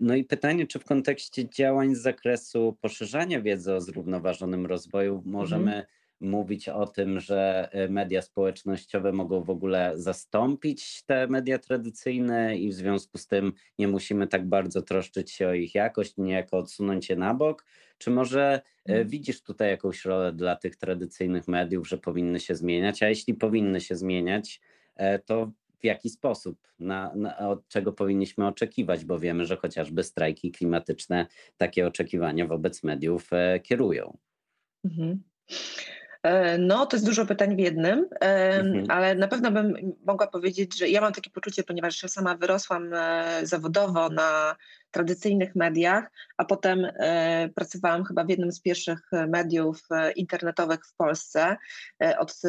No 0.00 0.14
i 0.14 0.24
pytanie, 0.24 0.66
czy 0.66 0.78
w 0.78 0.84
kontekście 0.84 1.48
działań 1.48 1.94
z 1.94 2.02
zakresu 2.02 2.76
poszerzania 2.80 3.40
wiedzy 3.40 3.74
o 3.74 3.80
zrównoważonym 3.80 4.66
rozwoju 4.66 5.22
możemy 5.26 5.72
mhm 5.74 5.84
mówić 6.22 6.68
o 6.68 6.86
tym, 6.86 7.20
że 7.20 7.68
e, 7.72 7.88
media 7.88 8.22
społecznościowe 8.22 9.12
mogą 9.12 9.42
w 9.42 9.50
ogóle 9.50 9.92
zastąpić 9.94 11.02
te 11.02 11.26
media 11.26 11.58
tradycyjne 11.58 12.56
i 12.56 12.68
w 12.68 12.74
związku 12.74 13.18
z 13.18 13.26
tym 13.26 13.52
nie 13.78 13.88
musimy 13.88 14.26
tak 14.26 14.48
bardzo 14.48 14.82
troszczyć 14.82 15.30
się 15.30 15.48
o 15.48 15.52
ich 15.52 15.74
jakość, 15.74 16.14
niejako 16.16 16.58
odsunąć 16.58 17.10
je 17.10 17.16
na 17.16 17.34
bok? 17.34 17.64
Czy 17.98 18.10
może 18.10 18.42
e, 18.42 18.62
mhm. 18.84 19.08
widzisz 19.08 19.42
tutaj 19.42 19.70
jakąś 19.70 20.04
rolę 20.04 20.32
dla 20.32 20.56
tych 20.56 20.76
tradycyjnych 20.76 21.48
mediów, 21.48 21.88
że 21.88 21.98
powinny 21.98 22.40
się 22.40 22.54
zmieniać? 22.54 23.02
A 23.02 23.08
jeśli 23.08 23.34
powinny 23.34 23.80
się 23.80 23.96
zmieniać, 23.96 24.60
e, 24.96 25.18
to 25.18 25.52
w 25.80 25.84
jaki 25.84 26.10
sposób, 26.10 26.58
na, 26.78 27.14
na, 27.14 27.38
od 27.38 27.68
czego 27.68 27.92
powinniśmy 27.92 28.46
oczekiwać, 28.46 29.04
bo 29.04 29.18
wiemy, 29.18 29.44
że 29.44 29.56
chociażby 29.56 30.04
strajki 30.04 30.52
klimatyczne 30.52 31.26
takie 31.56 31.86
oczekiwania 31.86 32.46
wobec 32.46 32.82
mediów 32.82 33.30
kierują. 33.62 34.18
Mhm. 34.84 35.22
E, 36.22 36.58
no, 36.58 36.86
to 36.86 36.96
jest 36.96 37.06
dużo 37.06 37.26
pytań 37.26 37.56
w 37.56 37.58
jednym, 37.58 38.08
mhm. 38.20 38.84
ale 38.88 39.14
na 39.14 39.28
pewno 39.28 39.50
bym 39.50 39.94
mogła 40.06 40.26
powiedzieć, 40.26 40.78
że 40.78 40.88
ja 40.88 41.00
mam 41.00 41.12
takie 41.12 41.30
poczucie, 41.30 41.62
ponieważ 41.62 42.02
ja 42.02 42.08
sama 42.08 42.36
wyrosłam 42.36 42.94
e, 42.94 43.40
zawodowo 43.42 44.08
na 44.08 44.56
tradycyjnych 44.92 45.56
mediach, 45.56 46.10
a 46.36 46.44
potem 46.44 46.84
e, 46.84 47.48
pracowałam 47.54 48.04
chyba 48.04 48.24
w 48.24 48.28
jednym 48.28 48.52
z 48.52 48.60
pierwszych 48.60 49.00
mediów 49.28 49.80
internetowych 50.16 50.80
w 50.86 50.96
Polsce 50.96 51.56
od 52.18 52.40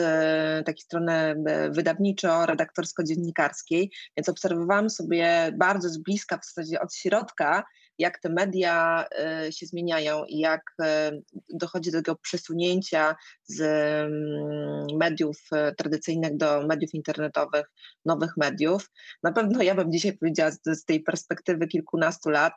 takiej 0.65 0.83
strony 0.83 1.35
wydawniczo-redaktorsko-dziennikarskiej, 1.69 3.89
więc 4.17 4.29
obserwowałam 4.29 4.89
sobie 4.89 5.51
bardzo 5.57 5.89
z 5.89 5.97
bliska, 5.97 6.38
w 6.38 6.45
zasadzie 6.45 6.81
od 6.81 6.95
środka, 6.95 7.63
jak 7.97 8.19
te 8.19 8.29
media 8.29 9.05
e, 9.19 9.51
się 9.51 9.65
zmieniają 9.65 10.25
i 10.25 10.39
jak 10.39 10.62
e, 10.81 11.12
dochodzi 11.53 11.91
do 11.91 11.97
tego 11.97 12.15
przesunięcia 12.15 13.15
z 13.43 13.62
mm, 13.62 14.97
mediów 15.00 15.38
e, 15.51 15.75
tradycyjnych 15.75 16.38
do 16.38 16.67
mediów 16.67 16.93
internetowych, 16.93 17.71
nowych 18.05 18.38
mediów. 18.38 18.89
Na 19.23 19.31
pewno 19.31 19.63
ja 19.63 19.75
bym 19.75 19.91
dzisiaj 19.91 20.17
powiedziała 20.17 20.51
z, 20.51 20.85
tej 20.85 21.03
perspektywy 21.03 21.67
kilkunastu 21.67 22.29
lat 22.34 22.54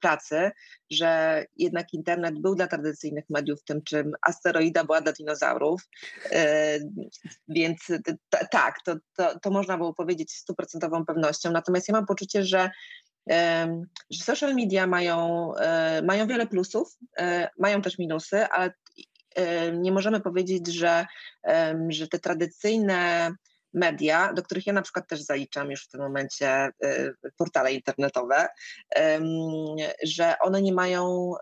pracy, 0.00 0.50
że 0.90 1.44
jednak 1.56 1.94
internet 1.94 2.38
był 2.38 2.54
dla 2.54 2.66
tradycyjnych 2.66 3.24
mediów 3.30 3.64
tym, 3.64 3.82
czym 3.82 4.12
asteroida 4.22 4.84
była 4.84 5.00
dla 5.00 5.12
dinozaurów. 5.12 5.82
Więc 7.48 7.78
tak, 8.50 8.74
to, 8.84 8.94
to, 9.16 9.38
to 9.38 9.50
można 9.50 9.76
było 9.76 9.94
powiedzieć 9.94 10.32
z 10.32 10.36
stuprocentową 10.36 11.06
pewnością. 11.06 11.52
Natomiast 11.52 11.88
ja 11.88 11.92
mam 11.92 12.06
poczucie, 12.06 12.44
że 12.44 12.70
że 14.10 14.24
social 14.24 14.54
media 14.54 14.86
mają, 14.86 15.52
e, 15.54 16.02
mają 16.02 16.26
wiele 16.26 16.46
plusów, 16.46 16.98
e, 17.18 17.48
mają 17.58 17.82
też 17.82 17.98
minusy, 17.98 18.46
ale 18.46 18.72
e, 19.34 19.72
nie 19.72 19.92
możemy 19.92 20.20
powiedzieć, 20.20 20.66
że, 20.66 21.06
że 21.88 22.08
te 22.08 22.18
tradycyjne 22.18 23.30
media, 23.74 24.32
do 24.32 24.42
których 24.42 24.66
ja 24.66 24.72
na 24.72 24.82
przykład 24.82 25.08
też 25.08 25.22
zaliczam 25.22 25.70
już 25.70 25.84
w 25.84 25.88
tym 25.88 26.00
momencie 26.00 26.68
portale 27.36 27.72
internetowe, 27.72 28.48
że 30.04 30.34
one 30.40 30.62
nie 30.62 30.72
mają 30.72 31.32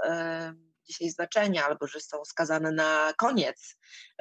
dzisiaj 0.84 1.10
znaczenia 1.10 1.66
albo 1.66 1.86
że 1.86 2.00
są 2.00 2.24
skazane 2.24 2.72
na 2.72 3.12
koniec. 3.16 3.76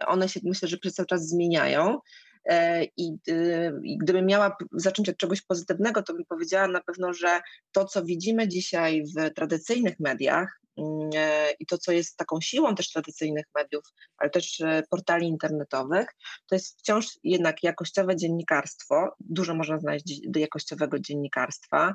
One 0.08 0.30
się 0.30 0.39
myślę, 0.44 0.68
że 0.68 0.78
przez 0.78 0.94
cały 0.94 1.08
czas 1.08 1.28
zmieniają 1.28 2.00
E, 2.46 2.84
I, 2.98 3.18
y, 3.30 3.72
I 3.84 3.98
gdybym 3.98 4.25
miała 4.25 4.58
zacząć 4.72 5.10
od 5.10 5.18
czegoś 5.18 5.42
pozytywnego, 5.42 6.04
to 6.04 6.13
bym 6.13 6.25
powiedziała 6.25 6.68
na 6.68 6.82
pewno, 6.82 7.13
że 7.13 7.42
to, 7.72 7.86
co 7.86 8.04
widzimy 8.04 8.48
dzisiaj 8.48 9.04
w 9.04 9.34
tradycyjnych 9.34 10.00
mediach, 10.00 10.62
e, 10.63 10.69
i 11.60 11.66
to, 11.66 11.78
co 11.78 11.92
jest 11.92 12.18
taką 12.18 12.42
siłą 12.42 12.76
też 12.76 12.92
tradycyjnych 12.92 13.46
mediów, 13.56 13.84
ale 14.18 14.30
też 14.30 14.62
e, 14.62 14.84
portali 14.90 15.28
internetowych, 15.28 16.08
to 16.48 16.56
jest 16.56 16.80
wciąż 16.80 17.08
jednak 17.24 17.64
jakościowe 17.64 18.16
dziennikarstwo. 18.16 19.16
Dużo 19.20 19.56
można 19.56 19.80
znaleźć 19.80 20.22
jakościowego 20.36 21.00
dziennikarstwa. 21.00 21.94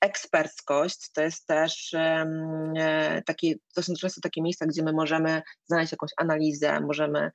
Eksperckość 0.00 1.12
to 1.12 1.22
jest 1.22 1.46
też 1.46 1.94
e, 1.94 3.22
takie, 3.26 3.54
to 3.74 3.82
są 3.82 3.94
często 3.94 4.20
takie 4.20 4.42
miejsca, 4.42 4.66
gdzie 4.66 4.82
my 4.82 4.92
możemy 4.92 5.42
znaleźć 5.66 5.92
jakąś 5.92 6.10
analizę, 6.16 6.80
możemy, 6.80 7.30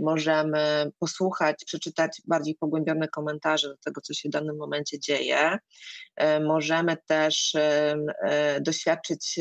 możemy 0.00 0.90
posłuchać, 0.98 1.64
przeczytać 1.64 2.22
bardziej 2.26 2.54
pogłębione 2.54 3.08
komentarze 3.08 3.68
do 3.68 3.76
tego, 3.76 4.00
co 4.00 4.14
się 4.14 4.28
w 4.28 4.32
danym 4.32 4.56
momencie 4.56 4.98
dzieje. 4.98 5.58
Możemy 6.40 6.96
też 7.06 7.56
doświadczyć 8.60 9.38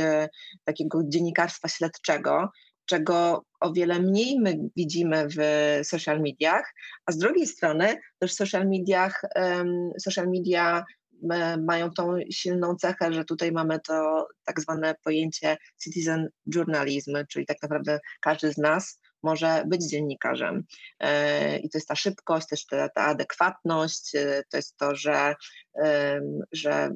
takiego 0.63 0.94
takiego 0.95 1.09
dziennikarstwa 1.09 1.67
śledczego, 1.67 2.49
czego 2.85 3.45
o 3.59 3.73
wiele 3.73 3.99
mniej 3.99 4.39
my 4.39 4.57
widzimy 4.75 5.27
w 5.27 5.37
social 5.83 6.21
mediach, 6.21 6.73
a 7.05 7.11
z 7.11 7.17
drugiej 7.17 7.47
strony 7.47 7.97
też 8.19 8.33
social 8.33 8.67
mediach, 8.67 9.21
social 9.99 10.27
media 10.27 10.83
mają 11.67 11.91
tą 11.91 12.17
silną 12.31 12.75
cechę, 12.75 13.13
że 13.13 13.25
tutaj 13.25 13.51
mamy 13.51 13.79
to 13.79 14.27
tak 14.45 14.61
zwane 14.61 14.95
pojęcie 15.03 15.57
citizen 15.83 16.29
journalism, 16.55 17.17
czyli 17.29 17.45
tak 17.45 17.57
naprawdę 17.61 17.99
każdy 18.21 18.53
z 18.53 18.57
nas 18.57 18.99
może 19.25 19.63
być 19.67 19.89
dziennikarzem. 19.89 20.63
E, 20.99 21.57
I 21.59 21.69
to 21.69 21.77
jest 21.77 21.87
ta 21.87 21.95
szybkość, 21.95 22.47
też 22.47 22.65
ta, 22.65 22.89
ta 22.89 23.01
adekwatność, 23.01 24.15
e, 24.15 24.43
to 24.49 24.57
jest 24.57 24.77
to, 24.77 24.95
że, 24.95 25.35
że 26.51 26.89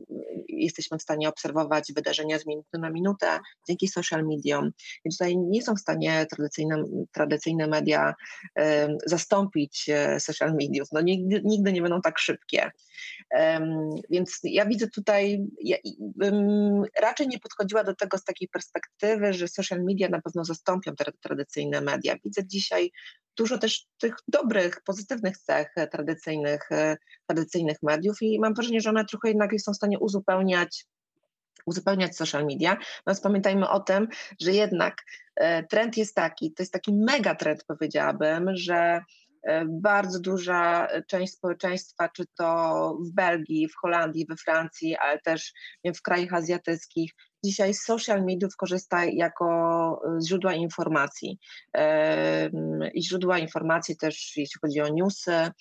jesteśmy 0.47 0.97
w 0.97 1.01
stanie 1.01 1.29
obserwować 1.29 1.93
wydarzenia 1.93 2.39
z 2.39 2.45
minuty 2.45 2.79
na 2.79 2.89
minutę 2.89 3.39
dzięki 3.67 3.87
social 3.87 4.27
mediom. 4.27 4.71
I 5.05 5.09
tutaj 5.09 5.37
nie 5.37 5.61
są 5.61 5.75
w 5.75 5.79
stanie 5.79 6.25
tradycyjne, 6.25 6.83
tradycyjne 7.11 7.67
media 7.67 8.13
zastąpić 9.05 9.89
e, 9.89 10.19
social 10.19 10.53
mediów. 10.53 10.87
No 10.91 11.01
nigdy, 11.01 11.41
nigdy 11.45 11.73
nie 11.73 11.81
będą 11.81 12.01
tak 12.01 12.19
szybkie. 12.19 12.71
Więc 14.09 14.39
ja 14.43 14.65
widzę 14.65 14.87
tutaj, 14.87 15.39
ja, 15.63 15.77
raczej 17.01 17.27
nie 17.27 17.39
podchodziła 17.39 17.83
do 17.83 17.95
tego 17.95 18.17
z 18.17 18.23
takiej 18.23 18.47
perspektywy, 18.47 19.33
że 19.33 19.47
social 19.47 19.83
media 19.83 20.09
na 20.09 20.21
pewno 20.21 20.45
zastąpią 20.45 20.95
te 20.95 21.11
tradycyjne 21.21 21.81
media 21.81 22.15
widzę 22.25 22.45
dzisiaj 22.45 22.91
dużo 23.37 23.57
też 23.57 23.85
tych 23.97 24.15
dobrych, 24.27 24.81
pozytywnych 24.85 25.37
cech 25.37 25.67
tradycyjnych, 25.91 26.71
e, 26.71 26.97
tradycyjnych 27.27 27.77
mediów 27.83 28.17
i 28.21 28.39
mam 28.39 28.53
wrażenie, 28.53 28.81
że 28.81 28.89
one 28.89 29.05
trochę 29.05 29.27
jednak 29.27 29.51
są 29.61 29.73
w 29.73 29.75
stanie 29.75 29.99
uzupełniać 29.99 30.85
uzupełniać 31.65 32.15
social 32.15 32.45
media. 32.45 32.77
Natomiast 32.97 33.23
pamiętajmy 33.23 33.69
o 33.69 33.79
tym, 33.79 34.07
że 34.39 34.51
jednak 34.51 34.95
e, 35.35 35.63
trend 35.63 35.97
jest 35.97 36.15
taki, 36.15 36.53
to 36.53 36.63
jest 36.63 36.73
taki 36.73 36.93
mega 36.93 37.35
trend 37.35 37.63
powiedziałabym, 37.67 38.55
że 38.55 38.75
e, 38.75 39.03
bardzo 39.67 40.19
duża 40.19 40.87
część 41.07 41.33
społeczeństwa, 41.33 42.09
czy 42.09 42.23
to 42.37 42.97
w 43.05 43.13
Belgii, 43.13 43.67
w 43.67 43.75
Holandii, 43.75 44.25
we 44.29 44.35
Francji, 44.35 44.95
ale 44.95 45.19
też 45.19 45.53
w 45.95 46.01
krajach 46.01 46.33
azjatyckich, 46.33 47.11
dzisiaj 47.43 47.73
z 47.73 47.83
social 47.83 48.25
mediów 48.25 48.55
korzysta 48.55 49.05
jako 49.05 50.01
y, 50.17 50.27
źródła 50.27 50.53
informacji. 50.53 51.39
I 52.93 53.03
źródła 53.03 53.39
informacji 53.39 53.97
też, 53.97 54.37
jeśli 54.37 54.59
chodzi 54.61 54.81
o 54.81 54.87
newsy, 54.93 55.51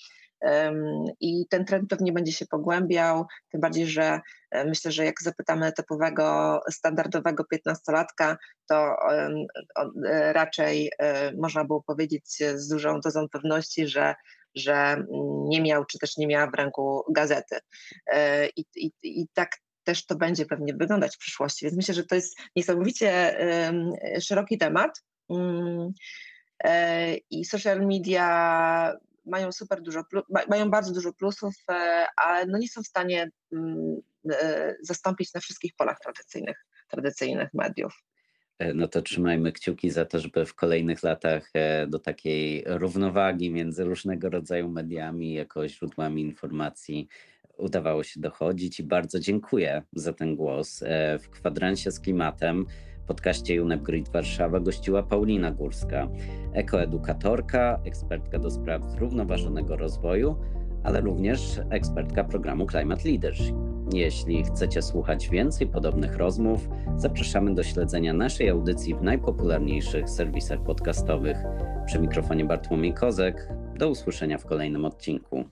i 1.21 1.47
ten 1.51 1.65
trend 1.65 1.91
pewnie 1.91 2.13
będzie 2.13 2.33
się 2.33 2.47
pogłębiał, 2.47 3.27
tym 3.53 3.61
bardziej, 3.61 3.87
że 3.87 4.21
e, 4.51 4.65
myślę, 4.65 4.93
że 4.93 5.05
jak 5.05 5.23
zapytamy 5.23 5.73
typowego, 5.73 6.61
standardowego 6.71 7.45
15-latka, 7.55 8.37
to 8.69 8.97
e, 9.13 10.33
raczej 10.33 10.91
e, 10.99 11.33
można 11.33 11.65
było 11.65 11.83
powiedzieć 11.83 12.25
z 12.55 12.69
dużą 12.69 13.01
dozą 13.01 13.29
pewności, 13.29 13.89
że 13.89 14.15
że 14.55 15.05
nie 15.49 15.61
miał, 15.63 15.85
czy 15.85 15.99
też 15.99 16.17
nie 16.17 16.27
miała 16.27 16.51
w 16.51 16.55
ręku 16.55 17.05
gazety. 17.13 17.59
I, 18.57 18.65
i, 18.77 18.93
i 19.03 19.29
tak 19.35 19.51
też 19.85 20.07
to 20.07 20.17
będzie 20.17 20.47
pewnie 20.47 20.75
wyglądać 20.75 21.17
w 21.17 21.19
przyszłości. 21.19 21.65
Więc 21.65 21.77
myślę, 21.77 21.95
że 21.95 22.05
to 22.05 22.15
jest 22.15 22.39
niesamowicie 22.57 23.39
szeroki 24.21 24.59
temat. 24.59 25.03
Mm, 25.31 25.93
I 27.31 27.45
social 27.45 27.87
media 27.87 28.99
mają 29.29 29.53
super 29.53 29.83
dużo, 29.83 30.05
mają 30.49 30.71
bardzo 30.71 30.93
dużo 30.93 31.13
plusów, 31.13 31.55
e, 31.71 32.07
ale 32.17 32.47
no 32.47 32.59
nie 32.59 32.69
są 32.69 32.83
w 32.83 32.87
stanie 32.87 33.31
mm, 33.53 33.97
e, 34.33 34.75
zastąpić 34.83 35.35
na 35.35 35.41
wszystkich 35.41 35.77
polach 35.77 35.99
tradycyjnych, 36.01 36.67
tradycyjnych 36.89 37.55
mediów. 37.55 38.05
No 38.75 38.89
to 38.89 39.03
trzymajmy 39.03 39.53
kciuki 39.53 39.91
za 39.91 40.05
to, 40.05 40.21
żeby 40.21 40.47
w 40.47 40.55
kolejnych 40.55 41.03
latach 41.03 41.51
do 41.89 41.99
takiej 41.99 42.65
równowagi 42.67 43.51
między 43.51 43.85
różnego 43.85 44.31
rodzaju 44.31 44.69
mediami 44.69 45.35
jako 45.35 45.69
źródłami 45.69 46.23
informacji 46.23 47.09
udawało 47.59 48.03
się 48.05 48.21
dochodzić 48.21 48.81
i 48.81 48.85
bardzo 48.85 49.21
dziękuję 49.21 49.83
za 49.93 50.13
ten 50.13 50.37
głos. 50.37 50.83
E, 50.83 51.19
w 51.19 51.31
kwadransie 51.31 51.91
z 51.91 52.01
klimatem 52.01 52.67
podcaście 53.09 53.63
UNEP 53.63 53.83
Grid 53.83 54.09
Warszawa 54.09 54.61
gościła 54.61 55.03
Paulina 55.03 55.51
Górska, 55.51 56.09
ekoedukatorka, 56.53 57.81
ekspertka 57.85 58.39
do 58.39 58.51
spraw 58.51 58.83
zrównoważonego 58.91 59.77
rozwoju, 59.77 60.37
ale 60.85 61.01
również 61.01 61.61
ekspertka 61.71 62.25
programu 62.25 62.67
Climate 62.67 63.09
Leadership. 63.09 63.55
Jeśli 63.95 64.45
chcecie 64.45 64.83
słuchać 64.83 65.29
więcej 65.29 65.67
podobnych 65.67 66.17
rozmów, 66.17 66.69
zapraszamy 66.97 67.55
do 67.55 67.63
śledzenia 67.63 68.13
naszej 68.13 68.49
audycji 68.49 68.95
w 68.95 69.03
najpopularniejszych 69.03 70.11
serwisach 70.11 70.63
podcastowych. 70.63 71.37
Przy 71.87 71.99
mikrofonie 71.99 72.45
Bartłomiej 72.45 72.95
Kozek. 72.95 73.49
Do 73.79 73.91
usłyszenia 73.91 74.39
w 74.39 74.47
kolejnym 74.47 74.85
odcinku. 74.85 75.45